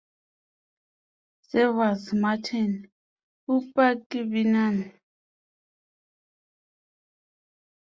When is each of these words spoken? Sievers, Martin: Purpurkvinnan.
Sievers, 1.47 2.05
Martin: 2.21 2.71
Purpurkvinnan. 3.45 4.77